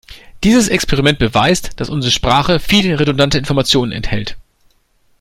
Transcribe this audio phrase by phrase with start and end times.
[0.43, 4.35] Dieses Experiment beweist, dass unsere Sprache viel redundante Information enthält.